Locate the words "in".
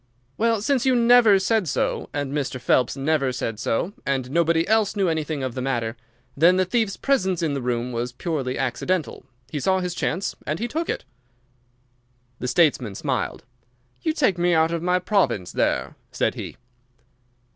7.43-7.53